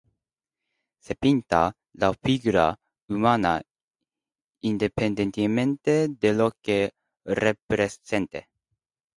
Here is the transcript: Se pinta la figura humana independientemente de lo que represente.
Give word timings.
Se 1.05 1.13
pinta 1.13 1.75
la 1.93 2.09
figura 2.13 2.75
humana 3.07 3.61
independientemente 4.61 6.07
de 6.07 6.33
lo 6.33 6.53
que 6.63 6.95
represente. 7.23 8.49